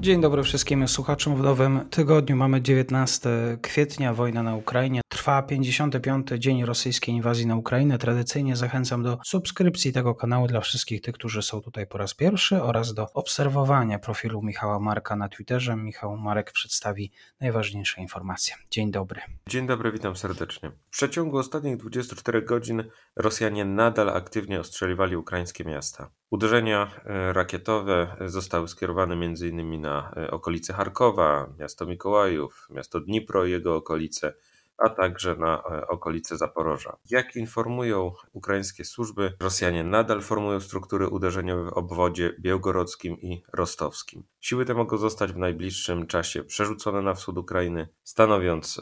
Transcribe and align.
Dzień 0.00 0.20
dobry 0.20 0.42
wszystkim 0.42 0.88
słuchaczom. 0.88 1.36
W 1.36 1.42
nowym 1.42 1.88
tygodniu 1.90 2.36
mamy 2.36 2.62
19 2.62 3.58
kwietnia, 3.62 4.14
wojna 4.14 4.42
na 4.42 4.56
Ukrainie. 4.56 5.00
Trwa 5.08 5.42
55. 5.42 6.28
dzień 6.38 6.64
rosyjskiej 6.64 7.14
inwazji 7.14 7.46
na 7.46 7.56
Ukrainę. 7.56 7.98
Tradycyjnie 7.98 8.56
zachęcam 8.56 9.02
do 9.02 9.18
subskrypcji 9.24 9.92
tego 9.92 10.14
kanału 10.14 10.46
dla 10.46 10.60
wszystkich 10.60 11.00
tych, 11.00 11.14
którzy 11.14 11.42
są 11.42 11.60
tutaj 11.60 11.86
po 11.86 11.98
raz 11.98 12.14
pierwszy 12.14 12.62
oraz 12.62 12.94
do 12.94 13.12
obserwowania 13.12 13.98
profilu 13.98 14.42
Michała 14.42 14.80
Marka 14.80 15.16
na 15.16 15.28
Twitterze. 15.28 15.76
Michał 15.76 16.16
Marek 16.16 16.52
przedstawi 16.52 17.12
najważniejsze 17.40 18.00
informacje. 18.00 18.54
Dzień 18.70 18.90
dobry. 18.90 19.20
Dzień 19.48 19.66
dobry, 19.66 19.92
witam 19.92 20.16
serdecznie. 20.16 20.70
W 20.70 20.90
przeciągu 20.90 21.38
ostatnich 21.38 21.76
24 21.76 22.42
godzin 22.42 22.84
Rosjanie 23.16 23.64
nadal 23.64 24.10
aktywnie 24.10 24.60
ostrzeliwali 24.60 25.16
ukraińskie 25.16 25.64
miasta. 25.64 26.10
Uderzenia 26.30 26.90
e, 27.04 27.32
rakietowe 27.32 28.16
zostały 28.26 28.68
skierowane 28.68 29.14
m.in. 29.14 29.80
na 29.80 30.12
e, 30.16 30.30
okolice 30.30 30.72
Charkowa, 30.72 31.52
miasto 31.58 31.86
Mikołajów, 31.86 32.68
miasto 32.70 33.00
Dnipro 33.00 33.44
i 33.46 33.50
jego 33.50 33.76
okolice, 33.76 34.34
a 34.78 34.88
także 34.88 35.36
na 35.36 35.62
e, 35.70 35.88
okolice 35.88 36.36
Zaporoża. 36.36 36.96
Jak 37.10 37.36
informują 37.36 38.12
ukraińskie 38.32 38.84
służby, 38.84 39.32
Rosjanie 39.40 39.84
nadal 39.84 40.22
formują 40.22 40.60
struktury 40.60 41.08
uderzeniowe 41.08 41.70
w 41.70 41.72
obwodzie 41.72 42.34
białgorodzkim 42.40 43.20
i 43.20 43.42
rostowskim. 43.52 44.24
Siły 44.40 44.64
te 44.64 44.74
mogą 44.74 44.96
zostać 44.96 45.32
w 45.32 45.36
najbliższym 45.36 46.06
czasie 46.06 46.44
przerzucone 46.44 47.02
na 47.02 47.14
wschód 47.14 47.38
Ukrainy, 47.38 47.88
stanowiąc 48.04 48.80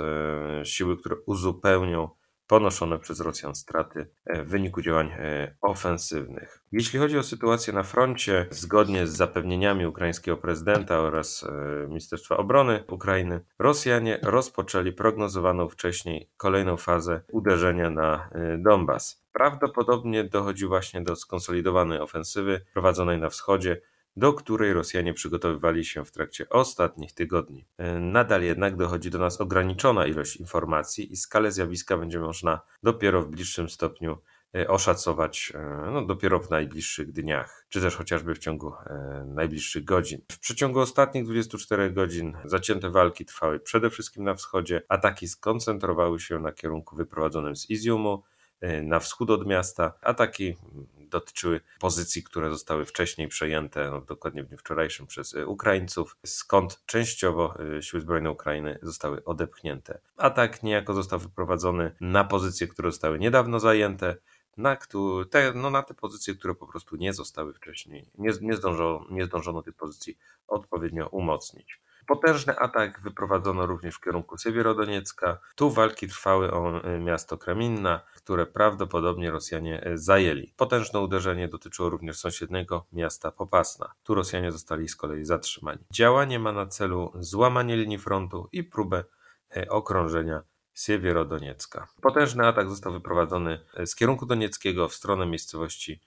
siły, 0.62 0.96
które 0.96 1.16
uzupełnią 1.26 2.08
ponoszone 2.46 2.98
przez 2.98 3.20
Rosjan 3.20 3.54
straty 3.54 4.10
e, 4.26 4.42
w 4.42 4.48
wyniku 4.48 4.82
działań 4.82 5.10
e, 5.10 5.56
ofensywnych. 5.60 6.62
Jeśli 6.72 6.98
chodzi 6.98 7.18
o 7.18 7.22
sytuację 7.22 7.72
na 7.72 7.82
froncie, 7.82 8.46
zgodnie 8.50 9.06
z 9.06 9.16
zapewnieniami 9.16 9.86
ukraińskiego 9.86 10.36
prezydenta 10.36 10.98
oraz 10.98 11.44
e, 11.44 11.86
Ministerstwa 11.88 12.36
Obrony 12.36 12.84
Ukrainy, 12.88 13.40
Rosjanie 13.58 14.18
rozpoczęli 14.22 14.92
prognozowaną 14.92 15.68
wcześniej 15.68 16.30
kolejną 16.36 16.76
fazę 16.76 17.20
uderzenia 17.32 17.90
na 17.90 18.30
Donbas. 18.58 19.24
Prawdopodobnie 19.32 20.24
dochodzi 20.24 20.66
właśnie 20.66 21.02
do 21.02 21.16
skonsolidowanej 21.16 21.98
ofensywy 21.98 22.60
prowadzonej 22.72 23.20
na 23.20 23.28
wschodzie, 23.28 23.80
do 24.16 24.32
której 24.32 24.72
Rosjanie 24.72 25.14
przygotowywali 25.14 25.84
się 25.84 26.04
w 26.04 26.10
trakcie 26.10 26.48
ostatnich 26.48 27.12
tygodni. 27.12 27.66
E, 27.78 28.00
nadal 28.00 28.42
jednak 28.42 28.76
dochodzi 28.76 29.10
do 29.10 29.18
nas 29.18 29.40
ograniczona 29.40 30.06
ilość 30.06 30.36
informacji 30.36 31.12
i 31.12 31.16
skalę 31.16 31.52
zjawiska 31.52 31.98
będzie 31.98 32.20
można 32.20 32.60
dopiero 32.82 33.22
w 33.22 33.28
bliższym 33.28 33.68
stopniu 33.68 34.18
e, 34.54 34.68
oszacować 34.68 35.52
e, 35.54 35.90
no, 35.92 36.06
dopiero 36.06 36.40
w 36.40 36.50
najbliższych 36.50 37.12
dniach, 37.12 37.66
czy 37.68 37.80
też 37.80 37.96
chociażby 37.96 38.34
w 38.34 38.38
ciągu 38.38 38.72
najbliższych 39.26 39.84
godzin. 39.84 40.20
W 40.32 40.38
przeciągu 40.38 40.80
ostatnich 40.80 41.24
24 41.24 41.90
godzin 41.90 42.36
zacięte 42.44 42.90
walki 42.90 43.24
trwały 43.24 43.60
przede 43.60 43.90
wszystkim 43.90 44.24
na 44.24 44.34
wschodzie. 44.34 44.82
Ataki 44.88 45.28
skoncentrowały 45.28 46.20
się 46.20 46.38
na 46.38 46.52
kierunku 46.52 46.96
wyprowadzonym 46.96 47.56
z 47.56 47.70
Iziumu, 47.70 48.22
na 48.82 49.00
wschód 49.00 49.30
od 49.30 49.46
miasta. 49.46 49.92
Ataki 50.02 50.56
dotyczyły 51.14 51.60
pozycji, 51.80 52.22
które 52.22 52.50
zostały 52.50 52.84
wcześniej 52.84 53.28
przejęte, 53.28 53.90
no, 53.90 54.00
dokładnie 54.00 54.42
w 54.42 54.46
dniu 54.46 54.58
wczorajszym 54.58 55.06
przez 55.06 55.34
y, 55.34 55.46
Ukraińców, 55.46 56.16
skąd 56.26 56.82
częściowo 56.86 57.54
y, 57.78 57.82
siły 57.82 58.02
zbrojne 58.02 58.30
Ukrainy 58.30 58.78
zostały 58.82 59.24
odepchnięte. 59.24 60.00
Atak 60.16 60.62
niejako 60.62 60.94
został 60.94 61.18
wyprowadzony 61.18 61.94
na 62.00 62.24
pozycje, 62.24 62.68
które 62.68 62.90
zostały 62.90 63.18
niedawno 63.18 63.60
zajęte, 63.60 64.16
na, 64.56 64.76
te, 65.30 65.52
no 65.54 65.70
na 65.70 65.82
te 65.82 65.94
pozycje, 65.94 66.34
które 66.34 66.54
po 66.54 66.66
prostu 66.66 66.96
nie 66.96 67.12
zostały 67.12 67.54
wcześniej, 67.54 68.06
nie, 68.18 68.30
nie, 68.40 68.56
zdążono, 68.56 69.06
nie 69.10 69.24
zdążono 69.24 69.62
tych 69.62 69.74
pozycji 69.74 70.18
odpowiednio 70.48 71.08
umocnić. 71.08 71.80
Potężny 72.06 72.58
atak 72.58 73.00
wyprowadzono 73.00 73.66
również 73.66 73.94
w 73.94 74.00
kierunku 74.00 74.38
Siewierodoniecka. 74.38 75.38
Tu 75.54 75.70
walki 75.70 76.08
trwały 76.08 76.52
o 76.52 76.84
e, 76.84 76.98
miasto 77.00 77.38
Kreminna, 77.38 78.00
które 78.16 78.46
prawdopodobnie 78.46 79.30
Rosjanie 79.30 79.84
e, 79.84 79.98
zajęli. 79.98 80.54
Potężne 80.56 81.00
uderzenie 81.00 81.48
dotyczyło 81.48 81.90
również 81.90 82.18
sąsiedniego 82.18 82.86
miasta 82.92 83.30
Popasna. 83.30 83.92
Tu 84.02 84.14
Rosjanie 84.14 84.52
zostali 84.52 84.88
z 84.88 84.96
kolei 84.96 85.24
zatrzymani. 85.24 85.84
Działanie 85.90 86.38
ma 86.38 86.52
na 86.52 86.66
celu 86.66 87.12
złamanie 87.14 87.76
linii 87.76 87.98
frontu 87.98 88.48
i 88.52 88.64
próbę 88.64 89.04
e, 89.56 89.68
okrążenia 89.68 90.42
Siewierodoniecka. 90.74 91.88
Potężny 92.02 92.46
atak 92.46 92.70
został 92.70 92.92
wyprowadzony 92.92 93.60
z 93.84 93.94
kierunku 93.94 94.26
donieckiego 94.26 94.88
w 94.88 94.94
stronę 94.94 95.26
miejscowości 95.26 96.00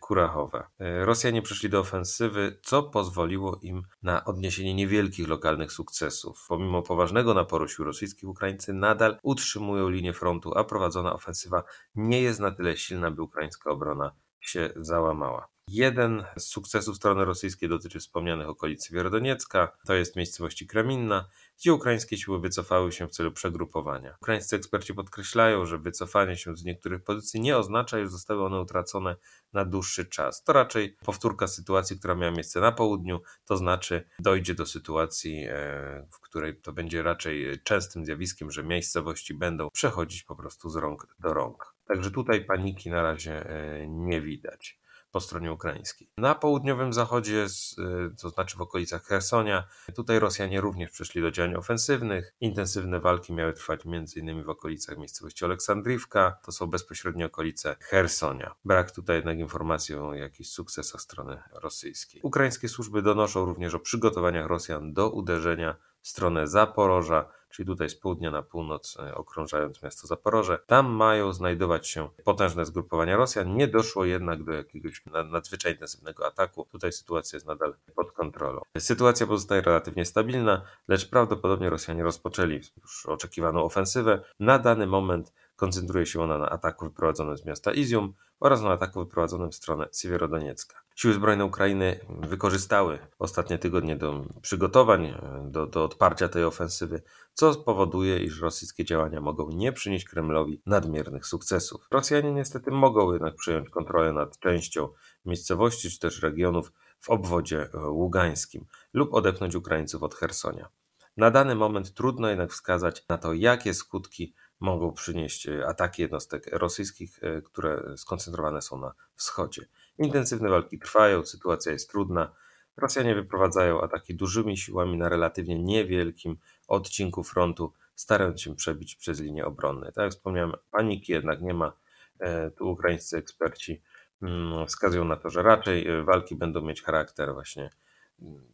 Kurachowe. 0.00 0.66
E, 0.78 1.04
Rosjanie 1.04 1.42
przeszli 1.42 1.68
do 1.68 1.80
ofensywy, 1.80 2.58
co 2.62 2.82
pozwoliło 2.82 3.58
im 3.62 3.82
na 4.02 4.24
odniesienie 4.24 4.74
niewielkich 4.74 5.28
lokalnych 5.28 5.72
sukcesów. 5.72 6.44
Pomimo 6.48 6.82
poważnego 6.82 7.34
naporu 7.34 7.68
sił 7.68 7.84
rosyjskich, 7.84 8.28
Ukraińcy 8.28 8.72
nadal 8.72 9.18
utrzymują 9.22 9.88
linię 9.88 10.12
frontu, 10.12 10.58
a 10.58 10.64
prowadzona 10.64 11.12
ofensywa 11.12 11.62
nie 11.94 12.22
jest 12.22 12.40
na 12.40 12.50
tyle 12.50 12.76
silna, 12.76 13.10
by 13.10 13.22
ukraińska 13.22 13.70
obrona 13.70 14.12
się 14.40 14.70
załamała. 14.76 15.48
Jeden 15.68 16.24
z 16.38 16.44
sukcesów 16.44 16.96
strony 16.96 17.24
rosyjskiej 17.24 17.68
dotyczy 17.68 18.00
wspomnianych 18.00 18.48
okolic 18.48 18.90
Wierodoniecka, 18.90 19.76
to 19.86 19.94
jest 19.94 20.16
miejscowości 20.16 20.66
Kreminna, 20.66 21.28
gdzie 21.58 21.74
ukraińskie 21.74 22.16
siły 22.18 22.40
wycofały 22.40 22.92
się 22.92 23.06
w 23.06 23.10
celu 23.10 23.32
przegrupowania. 23.32 24.16
Ukraińscy 24.22 24.56
eksperci 24.56 24.94
podkreślają, 24.94 25.66
że 25.66 25.78
wycofanie 25.78 26.36
się 26.36 26.56
z 26.56 26.64
niektórych 26.64 27.04
pozycji 27.04 27.40
nie 27.40 27.56
oznacza, 27.56 27.98
że 27.98 28.08
zostały 28.08 28.44
one 28.44 28.60
utracone 28.60 29.16
na 29.52 29.64
dłuższy 29.64 30.06
czas. 30.06 30.42
To 30.42 30.52
raczej 30.52 30.96
powtórka 31.04 31.46
sytuacji, 31.46 31.98
która 31.98 32.14
miała 32.14 32.32
miejsce 32.32 32.60
na 32.60 32.72
południu, 32.72 33.20
to 33.44 33.56
znaczy 33.56 34.08
dojdzie 34.18 34.54
do 34.54 34.66
sytuacji, 34.66 35.44
e, 35.48 36.06
w 36.12 36.20
której 36.20 36.60
to 36.60 36.72
będzie 36.72 37.02
raczej 37.02 37.62
częstym 37.64 38.04
zjawiskiem, 38.04 38.50
że 38.50 38.62
miejscowości 38.62 39.34
będą 39.34 39.70
przechodzić 39.70 40.22
po 40.22 40.36
prostu 40.36 40.68
z 40.68 40.76
rąk 40.76 41.06
do 41.18 41.34
rąk. 41.34 41.75
Także 41.88 42.10
tutaj 42.10 42.44
paniki 42.44 42.90
na 42.90 43.02
razie 43.02 43.50
e, 43.50 43.88
nie 43.88 44.20
widać 44.20 44.80
po 45.16 45.20
stronie 45.20 45.52
ukraińskiej. 45.52 46.10
Na 46.16 46.34
południowym 46.34 46.92
zachodzie, 46.92 47.46
y, 47.78 48.16
to 48.20 48.28
znaczy 48.28 48.56
w 48.56 48.60
okolicach 48.60 49.04
Hersonia, 49.04 49.64
tutaj 49.94 50.18
Rosjanie 50.18 50.60
również 50.60 50.90
przeszli 50.90 51.22
do 51.22 51.30
działań 51.30 51.54
ofensywnych. 51.54 52.34
Intensywne 52.40 53.00
walki 53.00 53.32
miały 53.32 53.52
trwać 53.52 53.80
m.in. 53.86 54.44
w 54.44 54.48
okolicach 54.48 54.98
miejscowości 54.98 55.44
Aleksandriwka, 55.44 56.38
to 56.44 56.52
są 56.52 56.66
bezpośrednie 56.66 57.26
okolice 57.26 57.76
Hersonia. 57.80 58.54
Brak 58.64 58.90
tutaj 58.90 59.16
jednak 59.16 59.38
informacji 59.38 59.94
o 59.94 60.14
jakichś 60.14 60.50
sukcesach 60.50 61.00
strony 61.00 61.42
rosyjskiej. 61.52 62.20
Ukraińskie 62.24 62.68
służby 62.68 63.02
donoszą 63.02 63.44
również 63.44 63.74
o 63.74 63.80
przygotowaniach 63.80 64.46
Rosjan 64.46 64.92
do 64.92 65.10
uderzenia 65.10 65.76
w 66.00 66.08
stronę 66.08 66.46
Zaporoża, 66.46 67.28
czyli 67.56 67.66
tutaj 67.66 67.88
z 67.88 67.94
południa 67.94 68.30
na 68.30 68.42
północ, 68.42 68.96
e, 69.00 69.14
okrążając 69.14 69.82
miasto 69.82 70.06
Zaporoże. 70.06 70.58
Tam 70.66 70.86
mają 70.86 71.32
znajdować 71.32 71.88
się 71.88 72.08
potężne 72.24 72.64
zgrupowania 72.64 73.16
Rosjan. 73.16 73.56
Nie 73.56 73.68
doszło 73.68 74.04
jednak 74.04 74.44
do 74.44 74.52
jakiegoś 74.52 75.02
nadzwyczaj 75.30 75.72
intensywnego 75.72 76.26
ataku. 76.26 76.66
Tutaj 76.72 76.92
sytuacja 76.92 77.36
jest 77.36 77.46
nadal 77.46 77.74
pod 77.94 78.12
kontrolą. 78.12 78.62
Sytuacja 78.78 79.26
pozostaje 79.26 79.62
relatywnie 79.62 80.04
stabilna, 80.04 80.62
lecz 80.88 81.10
prawdopodobnie 81.10 81.70
Rosjanie 81.70 82.02
rozpoczęli 82.02 82.60
już 82.82 83.06
oczekiwaną 83.06 83.64
ofensywę. 83.64 84.20
Na 84.40 84.58
dany 84.58 84.86
moment 84.86 85.32
koncentruje 85.56 86.06
się 86.06 86.22
ona 86.22 86.38
na 86.38 86.50
ataku 86.50 86.84
wyprowadzonym 86.84 87.36
z 87.36 87.44
miasta 87.44 87.72
Izium 87.72 88.14
oraz 88.40 88.62
na 88.62 88.70
ataku 88.72 89.00
wyprowadzonym 89.00 89.50
w 89.50 89.54
stronę 89.54 89.88
Siewierodoniecka. 89.92 90.76
Siły 90.96 91.14
zbrojne 91.14 91.44
Ukrainy 91.44 92.00
wykorzystały 92.08 92.98
ostatnie 93.18 93.58
tygodnie 93.58 93.96
do 93.96 94.24
przygotowań, 94.42 95.14
do, 95.44 95.66
do 95.66 95.84
odparcia 95.84 96.28
tej 96.28 96.44
ofensywy, 96.44 97.02
co 97.32 97.52
spowoduje, 97.52 98.18
iż 98.18 98.40
rosyjskie 98.40 98.84
działania 98.84 99.20
mogą 99.20 99.50
nie 99.50 99.72
przynieść 99.72 100.04
Kremlowi 100.04 100.62
nadmiernych 100.66 101.26
sukcesów. 101.26 101.86
Rosjanie 101.90 102.32
niestety 102.32 102.70
mogą 102.70 103.12
jednak 103.12 103.36
przejąć 103.36 103.70
kontrolę 103.70 104.12
nad 104.12 104.38
częścią 104.38 104.88
miejscowości 105.24 105.90
czy 105.90 105.98
też 105.98 106.22
regionów 106.22 106.72
w 107.00 107.10
obwodzie 107.10 107.68
ługańskim 107.88 108.66
lub 108.92 109.14
odepchnąć 109.14 109.54
Ukraińców 109.54 110.02
od 110.02 110.14
Hersonia. 110.14 110.68
Na 111.16 111.30
dany 111.30 111.54
moment 111.54 111.94
trudno 111.94 112.28
jednak 112.28 112.52
wskazać 112.52 113.08
na 113.08 113.18
to, 113.18 113.32
jakie 113.32 113.74
skutki 113.74 114.34
mogą 114.60 114.92
przynieść 114.92 115.48
e, 115.48 115.66
ataki 115.66 116.02
jednostek 116.02 116.46
rosyjskich, 116.52 117.20
które 117.44 117.96
skoncentrowane 117.96 118.62
są 118.62 118.78
na 118.78 118.92
wschodzie. 119.14 119.66
Intensywne 119.98 120.48
walki 120.48 120.78
trwają, 120.78 121.24
sytuacja 121.24 121.72
jest 121.72 121.90
trudna. 121.90 122.32
Rosjanie 122.76 123.14
wyprowadzają 123.14 123.80
ataki 123.80 124.14
dużymi 124.14 124.56
siłami 124.56 124.98
na 124.98 125.08
relatywnie 125.08 125.62
niewielkim 125.62 126.36
odcinku 126.68 127.24
frontu, 127.24 127.72
starając 127.94 128.42
się 128.42 128.56
przebić 128.56 128.94
przez 128.96 129.20
linię 129.20 129.44
obronną. 129.44 129.86
Tak 129.86 129.96
jak 129.96 130.12
wspomniałem, 130.12 130.52
paniki 130.70 131.12
jednak 131.12 131.42
nie 131.42 131.54
ma. 131.54 131.72
E, 132.18 132.50
tu 132.50 132.70
ukraińscy 132.70 133.16
eksperci 133.16 133.82
mm, 134.22 134.66
wskazują 134.66 135.04
na 135.04 135.16
to, 135.16 135.30
że 135.30 135.42
raczej 135.42 135.88
e, 135.88 136.02
walki 136.02 136.36
będą 136.36 136.60
mieć 136.60 136.82
charakter 136.82 137.34
właśnie 137.34 137.70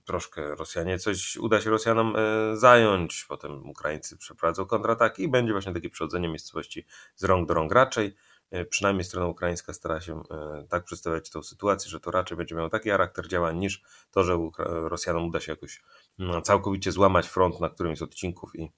troszkę 0.05 0.55
Rosjanie, 0.55 0.99
coś 0.99 1.37
uda 1.37 1.61
się 1.61 1.71
Rosjanom 1.71 2.17
e, 2.17 2.57
zająć, 2.57 3.27
potem 3.29 3.71
Ukraińcy 3.71 4.17
przeprowadzą 4.17 4.67
kontrataki 4.67 5.23
i 5.23 5.29
będzie 5.29 5.53
właśnie 5.53 5.73
takie 5.75 5.91
przechodzenie 5.91 6.29
miejscowości 6.29 6.87
z 7.15 7.25
rąk 7.25 7.49
do 7.49 7.55
rąk 7.55 7.73
raczej 7.73 8.15
przynajmniej 8.71 9.05
strona 9.05 9.27
ukraińska 9.27 9.73
stara 9.73 10.01
się 10.01 10.23
tak 10.69 10.85
przedstawiać 10.85 11.31
tę 11.31 11.43
sytuację, 11.43 11.91
że 11.91 12.01
to 12.01 12.11
raczej 12.11 12.37
będzie 12.37 12.55
miało 12.55 12.69
taki 12.71 12.91
charakter 12.91 13.29
działań 13.29 13.59
niż 13.59 13.83
to, 14.11 14.25
że 14.25 14.39
Rosjanom 14.59 15.27
uda 15.27 15.41
się 15.41 15.53
jakoś 15.53 15.83
no, 16.19 16.43
całkowicie 16.43 16.93
złamać 16.93 17.29
front 17.29 17.61
na 17.61 17.69
którymś 17.69 17.99
z 17.99 18.03
odcinków 18.03 18.57
i 18.57 18.71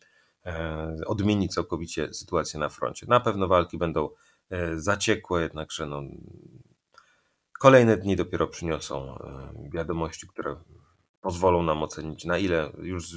odmienić 1.07 1.55
całkowicie 1.55 2.15
sytuację 2.15 2.61
na 2.61 2.69
froncie. 2.69 3.07
Na 3.09 3.21
pewno 3.21 3.49
walki 3.49 3.79
będą 3.79 4.11
zaciekłe, 4.75 5.43
jednakże 5.43 5.87
no, 5.87 6.03
kolejne 7.61 7.97
dni 7.97 8.17
dopiero 8.17 8.47
przyniosą 8.47 9.19
wiadomości, 9.73 10.29
które 10.29 10.57
pozwolą 11.25 11.63
nam 11.63 11.83
ocenić, 11.83 12.25
na 12.25 12.39
ile 12.39 12.73
już 12.79 13.09
z, 13.09 13.15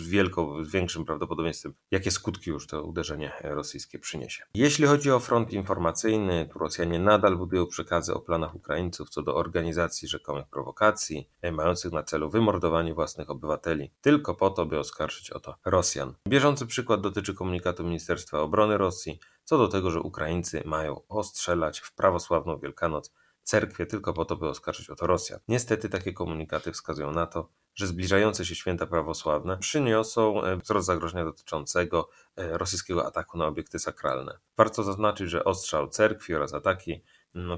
z 0.68 0.72
większym 0.72 1.06
prawdopodobieństwem, 1.06 1.74
jakie 1.92 2.12
skutki 2.12 2.50
już 2.50 2.68
to 2.68 2.84
uderzenie 2.84 3.32
rosyjskie 3.44 4.00
przyniesie. 4.00 4.44
Jeśli 4.54 4.86
chodzi 4.86 5.12
o 5.12 5.20
front 5.20 5.54
informacyjny, 5.54 6.50
tu 6.54 6.60
Rosjanie 6.60 7.00
nadal 7.00 7.38
budują 7.38 7.66
przekazy 7.66 8.14
o 8.14 8.20
planach 8.20 8.56
Ukraińców 8.56 9.10
co 9.10 9.22
do 9.22 9.36
organizacji 9.36 10.08
rzekomych 10.08 10.48
prowokacji, 10.48 11.30
e, 11.42 11.52
mających 11.52 11.92
na 11.92 12.04
celu 12.04 12.30
wymordowanie 12.30 12.94
własnych 12.94 13.30
obywateli, 13.30 13.92
tylko 14.02 14.36
po 14.36 14.50
to, 14.50 14.66
by 14.66 14.80
oskarżyć 14.80 15.32
o 15.32 15.40
to 15.40 15.56
Rosjan. 15.66 16.14
Bieżący 16.28 16.66
przykład 16.66 17.02
dotyczy 17.02 17.34
komunikatu 17.34 17.84
Ministerstwa 17.84 18.40
Obrony 18.40 18.78
Rosji, 18.78 19.20
co 19.44 19.58
do 19.58 19.68
tego, 19.68 19.92
że 19.92 20.02
Ukraińcy 20.02 20.62
mają 20.66 21.02
ostrzelać 21.10 21.80
w 21.80 21.94
prawosławną 21.94 22.58
Wielkanoc 22.58 23.12
cerkwie 23.48 23.86
tylko 23.86 24.14
po 24.14 24.26
to, 24.26 24.36
by 24.36 24.48
oskarżyć 24.48 24.90
o 24.90 24.96
to 24.96 25.08
Rosjan. 25.08 25.40
Niestety 25.48 25.90
takie 25.90 26.14
komunikaty 26.14 26.72
wskazują 26.72 27.12
na 27.12 27.28
to, 27.28 27.50
że 27.76 27.88
zbliżające 27.88 28.46
się 28.46 28.56
święta 28.56 28.86
prawosławne 28.86 29.58
przyniosą 29.58 30.44
e, 30.44 30.58
wzrost 30.58 30.88
zagrożenia 30.88 31.26
dotyczącego 31.26 32.10
e, 32.36 32.58
rosyjskiego 32.58 33.06
ataku 33.06 33.38
na 33.38 33.48
obiekty 33.48 33.80
sakralne. 33.80 34.38
Warto 34.58 34.84
zaznaczyć, 34.84 35.30
że 35.30 35.44
ostrzał 35.44 35.88
cerkwi 35.88 36.36
oraz 36.36 36.54
ataki 36.54 37.04
no, 37.34 37.58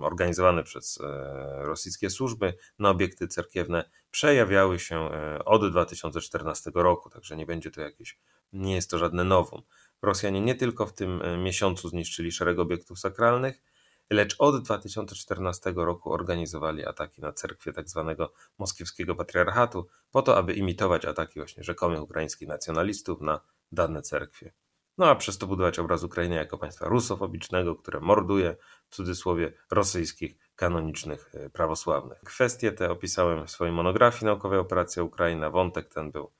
organizowane 0.00 0.62
przez 0.62 1.00
e, 1.00 1.64
rosyjskie 1.64 2.10
służby 2.10 2.54
na 2.78 2.90
obiekty 2.90 3.28
cerkiewne 3.28 3.90
przejawiały 4.10 4.78
się 4.78 5.10
od 5.44 5.70
2014 5.70 6.70
roku, 6.74 7.10
także 7.10 7.36
nie 7.36 7.46
będzie 7.46 7.70
to 7.70 7.80
jakieś, 7.80 8.18
nie 8.52 8.74
jest 8.74 8.90
to 8.90 8.98
żadne 8.98 9.24
nowum. 9.24 9.62
Rosjanie 10.02 10.40
nie 10.40 10.54
tylko 10.54 10.86
w 10.86 10.94
tym 10.94 11.22
miesiącu 11.42 11.88
zniszczyli 11.88 12.32
szereg 12.32 12.58
obiektów 12.58 12.98
sakralnych, 12.98 13.62
lecz 14.10 14.36
od 14.38 14.64
2014 14.64 15.72
roku 15.76 16.12
organizowali 16.12 16.86
ataki 16.86 17.20
na 17.20 17.32
cerkwie 17.32 17.72
tzw. 17.72 18.14
Tak 18.18 18.28
moskiewskiego 18.58 19.14
patriarchatu, 19.14 19.86
po 20.10 20.22
to, 20.22 20.36
aby 20.36 20.54
imitować 20.54 21.04
ataki 21.04 21.40
właśnie 21.40 21.64
rzekomych 21.64 22.02
ukraińskich 22.02 22.48
nacjonalistów 22.48 23.20
na 23.20 23.40
dane 23.72 24.02
cerkwie. 24.02 24.52
No 24.98 25.06
a 25.06 25.14
przez 25.14 25.38
to 25.38 25.46
budować 25.46 25.78
obraz 25.78 26.02
Ukrainy 26.02 26.34
jako 26.34 26.58
państwa 26.58 26.88
rusofobicznego, 26.88 27.76
które 27.76 28.00
morduje, 28.00 28.56
w 28.90 28.94
cudzysłowie, 28.94 29.52
rosyjskich 29.70 30.36
kanonicznych 30.56 31.30
e, 31.34 31.50
prawosławnych. 31.50 32.20
Kwestie 32.20 32.72
te 32.72 32.90
opisałem 32.90 33.46
w 33.46 33.50
swojej 33.50 33.74
monografii 33.74 34.24
naukowej 34.24 34.58
Operacja 34.58 35.02
Ukraina. 35.02 35.50
Wątek 35.50 35.94
ten 35.94 36.10
był 36.10 36.30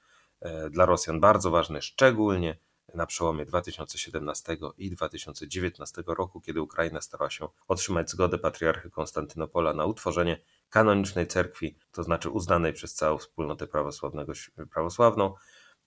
e, 0.41 0.71
dla 0.71 0.87
Rosjan 0.87 1.21
bardzo 1.21 1.51
ważny, 1.51 1.83
szczególnie 1.83 2.59
na 2.95 3.07
przełomie 3.07 3.45
2017 3.45 4.57
i 4.79 4.91
2019 4.91 6.03
roku, 6.07 6.41
kiedy 6.41 6.63
Ukraina 6.63 7.01
starała 7.01 7.31
się 7.31 7.49
otrzymać 7.69 8.11
zgodę 8.11 8.39
patriarchy 8.39 8.91
Konstantynopola 8.91 9.75
na 9.75 9.85
utworzenie 9.85 10.41
kanonicznej 10.71 11.27
cerkwi, 11.27 11.77
to 11.93 12.03
znaczy 12.03 12.31
uznanej 12.31 12.73
przez 12.73 12.95
całą 12.95 13.19
wspólnotę 13.19 13.67
prawosławnego, 13.67 14.33
prawosławną, 14.71 15.35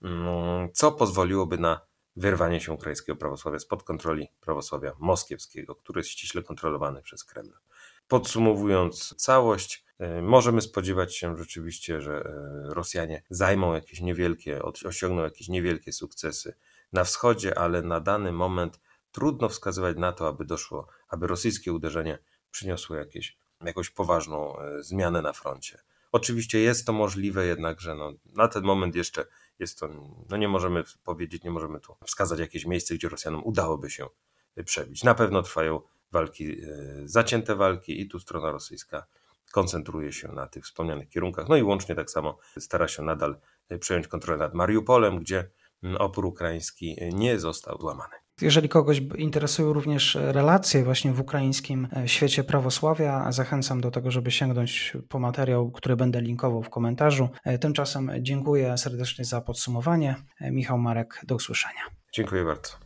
mm, 0.01 0.69
co 0.73 0.91
pozwoliłoby 0.91 1.57
na 1.57 1.81
wyrwanie 2.15 2.59
się 2.59 2.73
ukraińskiego 2.73 3.15
prawosławia 3.15 3.59
spod 3.59 3.83
kontroli 3.83 4.27
prawosławia 4.41 4.93
moskiewskiego, 4.99 5.75
który 5.75 5.99
jest 5.99 6.09
ściśle 6.09 6.43
kontrolowany 6.43 7.01
przez 7.01 7.23
Kreml. 7.23 7.53
Podsumowując 8.07 9.15
całość, 9.17 9.85
e, 9.99 10.21
możemy 10.21 10.61
spodziewać 10.61 11.15
się 11.15 11.37
rzeczywiście, 11.37 12.01
że 12.01 12.13
e, 12.13 12.73
Rosjanie 12.73 13.23
zajmą 13.29 13.73
jakieś 13.73 14.01
niewielkie, 14.01 14.61
osiągną 14.63 15.23
jakieś 15.23 15.47
niewielkie 15.49 15.91
sukcesy 15.91 16.53
na 16.93 17.03
wschodzie, 17.03 17.57
ale 17.57 17.81
na 17.81 17.99
dany 17.99 18.31
moment 18.31 18.79
trudno 19.11 19.49
wskazywać 19.49 19.97
na 19.97 20.13
to, 20.13 20.27
aby 20.27 20.45
doszło, 20.45 20.87
aby 21.07 21.27
rosyjskie 21.27 21.73
uderzenie 21.73 22.19
przyniosło 22.51 22.95
jakieś, 22.95 23.37
jakąś 23.61 23.89
poważną 23.89 24.59
e, 24.59 24.83
zmianę 24.83 25.21
na 25.21 25.33
froncie. 25.33 25.81
Oczywiście 26.11 26.59
jest 26.59 26.85
to 26.85 26.93
możliwe, 26.93 27.45
jednakże 27.45 27.95
no, 27.95 28.13
na 28.25 28.47
ten 28.47 28.63
moment 28.63 28.95
jeszcze 28.95 29.25
jest 29.59 29.79
to, 29.79 29.89
no 30.29 30.37
nie 30.37 30.47
możemy 30.47 30.83
powiedzieć, 31.03 31.43
nie 31.43 31.51
możemy 31.51 31.79
tu 31.79 31.95
wskazać 32.05 32.39
jakieś 32.39 32.65
miejsce, 32.65 32.95
gdzie 32.95 33.09
Rosjanom 33.09 33.41
udałoby 33.43 33.89
się 33.89 34.07
przebić. 34.65 35.03
Na 35.03 35.15
pewno 35.15 35.41
trwają 35.41 35.81
walki, 36.11 36.51
e, 36.51 36.67
zacięte 37.05 37.55
walki 37.55 38.01
i 38.01 38.07
tu 38.07 38.19
strona 38.19 38.51
rosyjska 38.51 39.05
koncentruje 39.51 40.13
się 40.13 40.27
na 40.27 40.47
tych 40.47 40.63
wspomnianych 40.63 41.09
kierunkach. 41.09 41.49
No 41.49 41.55
i 41.55 41.63
łącznie 41.63 41.95
tak 41.95 42.11
samo 42.11 42.37
stara 42.59 42.87
się 42.87 43.03
nadal 43.03 43.39
przejąć 43.79 44.07
kontrolę 44.07 44.37
nad 44.37 44.53
Mariupolem, 44.53 45.19
gdzie 45.19 45.49
opór 45.97 46.25
ukraiński 46.25 46.97
nie 47.13 47.39
został 47.39 47.77
złamany. 47.77 48.23
Jeżeli 48.41 48.69
kogoś 48.69 49.01
interesują 49.17 49.73
również 49.73 50.17
relacje 50.21 50.83
właśnie 50.83 51.13
w 51.13 51.19
ukraińskim 51.19 51.87
e, 51.97 52.07
świecie 52.07 52.43
prawosławia, 52.43 53.31
zachęcam 53.31 53.81
do 53.81 53.91
tego, 53.91 54.11
żeby 54.11 54.31
sięgnąć 54.31 54.97
po 55.09 55.19
materiał, 55.19 55.71
który 55.71 55.95
będę 55.95 56.21
linkował 56.21 56.63
w 56.63 56.69
komentarzu. 56.69 57.29
E, 57.45 57.57
tymczasem 57.57 58.11
dziękuję 58.19 58.77
serdecznie 58.77 59.25
za 59.25 59.41
podsumowanie. 59.41 60.15
E, 60.41 60.51
Michał 60.51 60.77
Marek, 60.77 61.21
do 61.27 61.35
usłyszenia. 61.35 61.81
Dziękuję 62.13 62.45
bardzo. 62.45 62.82